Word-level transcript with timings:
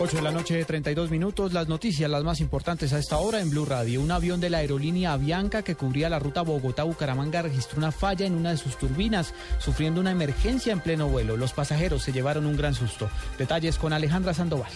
8 0.00 0.16
de 0.16 0.22
la 0.22 0.30
noche, 0.30 0.64
32 0.64 1.10
minutos. 1.10 1.52
Las 1.52 1.66
noticias, 1.66 2.08
las 2.08 2.22
más 2.22 2.40
importantes 2.40 2.92
a 2.92 3.00
esta 3.00 3.18
hora 3.18 3.40
en 3.40 3.50
Blue 3.50 3.64
Radio. 3.64 4.00
Un 4.00 4.12
avión 4.12 4.40
de 4.40 4.48
la 4.48 4.58
aerolínea 4.58 5.12
Avianca 5.12 5.62
que 5.62 5.74
cubría 5.74 6.08
la 6.08 6.20
ruta 6.20 6.42
Bogotá-Bucaramanga 6.42 7.42
registró 7.42 7.78
una 7.78 7.90
falla 7.90 8.24
en 8.24 8.34
una 8.34 8.50
de 8.50 8.58
sus 8.58 8.78
turbinas, 8.78 9.34
sufriendo 9.58 10.00
una 10.00 10.12
emergencia 10.12 10.72
en 10.72 10.80
pleno 10.80 11.08
vuelo. 11.08 11.36
Los 11.36 11.52
pasajeros 11.52 12.04
se 12.04 12.12
llevaron 12.12 12.46
un 12.46 12.56
gran 12.56 12.74
susto. 12.74 13.10
Detalles 13.38 13.76
con 13.76 13.92
Alejandra 13.92 14.34
Sandoval. 14.34 14.70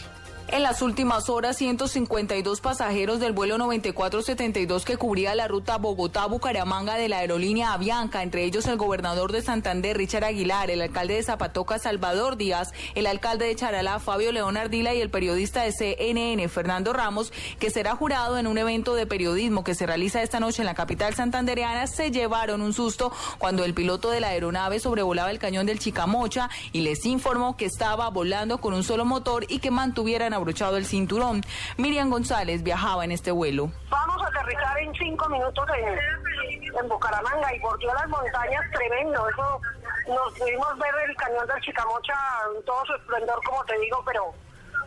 En 0.48 0.62
las 0.62 0.82
últimas 0.82 1.30
horas, 1.30 1.56
152 1.56 2.60
pasajeros 2.60 3.20
del 3.20 3.32
vuelo 3.32 3.56
9472 3.56 4.84
que 4.84 4.98
cubría 4.98 5.34
la 5.34 5.48
ruta 5.48 5.78
Bogotá-Bucaramanga 5.78 6.96
de 6.96 7.08
la 7.08 7.18
aerolínea 7.18 7.72
Avianca, 7.72 8.22
entre 8.22 8.44
ellos 8.44 8.66
el 8.66 8.76
gobernador 8.76 9.32
de 9.32 9.40
Santander, 9.40 9.96
Richard 9.96 10.24
Aguilar, 10.24 10.70
el 10.70 10.82
alcalde 10.82 11.14
de 11.14 11.22
Zapatoca, 11.22 11.78
Salvador 11.78 12.36
Díaz, 12.36 12.72
el 12.94 13.06
alcalde 13.06 13.46
de 13.46 13.56
Charalá, 13.56 13.98
Fabio 13.98 14.30
León 14.30 14.58
Ardila 14.58 14.92
y 14.92 15.00
el 15.00 15.08
periodista 15.08 15.62
de 15.62 15.72
CNN, 15.72 16.46
Fernando 16.48 16.92
Ramos, 16.92 17.32
que 17.58 17.70
será 17.70 17.96
jurado 17.96 18.36
en 18.36 18.46
un 18.46 18.58
evento 18.58 18.94
de 18.94 19.06
periodismo 19.06 19.64
que 19.64 19.74
se 19.74 19.86
realiza 19.86 20.22
esta 20.22 20.40
noche 20.40 20.60
en 20.60 20.66
la 20.66 20.74
capital 20.74 21.14
santandereana, 21.14 21.86
se 21.86 22.10
llevaron 22.10 22.60
un 22.60 22.74
susto 22.74 23.10
cuando 23.38 23.64
el 23.64 23.72
piloto 23.72 24.10
de 24.10 24.20
la 24.20 24.28
aeronave 24.28 24.80
sobrevolaba 24.80 25.30
el 25.30 25.38
cañón 25.38 25.64
del 25.64 25.78
Chicamocha 25.78 26.50
y 26.72 26.82
les 26.82 27.06
informó 27.06 27.56
que 27.56 27.64
estaba 27.64 28.10
volando 28.10 28.58
con 28.58 28.74
un 28.74 28.84
solo 28.84 29.06
motor 29.06 29.46
y 29.48 29.60
que 29.60 29.70
mantuvieran 29.70 30.31
abrochado 30.32 30.76
el 30.76 30.86
cinturón. 30.86 31.42
Miriam 31.76 32.10
González 32.10 32.62
viajaba 32.62 33.04
en 33.04 33.12
este 33.12 33.30
vuelo. 33.30 33.70
Vamos 33.90 34.22
a 34.22 34.26
aterrizar 34.28 34.78
en 34.78 34.92
cinco 34.94 35.28
minutos 35.28 35.66
en, 35.76 36.78
en 36.78 36.88
Bucaramanga 36.88 37.54
y 37.54 37.58
volvió 37.60 37.92
las 37.94 38.08
montañas 38.08 38.62
tremendo. 38.72 39.28
Eso 39.28 39.60
nos 40.08 40.38
pudimos 40.38 40.78
ver 40.78 40.94
el 41.08 41.16
cañón 41.16 41.46
del 41.46 41.60
Chicamocha 41.60 42.14
en 42.56 42.64
todo 42.64 42.84
su 42.86 42.94
esplendor, 42.94 43.40
como 43.44 43.64
te 43.64 43.78
digo, 43.78 44.02
pero 44.04 44.32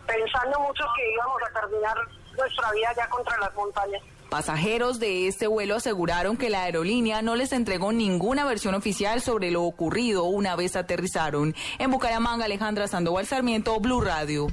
pensando 0.06 0.60
mucho 0.60 0.84
que 0.96 1.14
íbamos 1.14 1.42
a 1.42 1.60
terminar 1.60 1.98
nuestra 2.38 2.72
vida 2.72 2.94
ya 2.96 3.08
contra 3.10 3.38
las 3.38 3.54
montañas. 3.56 4.02
Pasajeros 4.30 5.00
de 5.00 5.28
este 5.28 5.48
vuelo 5.48 5.76
aseguraron 5.76 6.36
que 6.36 6.50
la 6.50 6.64
aerolínea 6.64 7.22
no 7.22 7.36
les 7.36 7.54
entregó 7.54 7.94
ninguna 7.94 8.44
versión 8.44 8.76
oficial 8.76 9.22
sobre 9.22 9.52
lo 9.52 9.64
ocurrido 9.64 10.24
una 10.24 10.56
vez 10.56 10.76
aterrizaron. 10.76 11.56
En 11.78 11.92
Bucaramanga, 11.92 12.46
Alejandra 12.46 12.88
Sandoval 12.88 13.26
Sarmiento, 13.28 13.80
Blue 13.80 14.02
Radio. 14.02 14.48